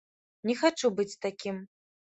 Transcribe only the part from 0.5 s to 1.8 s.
хачу быць такім.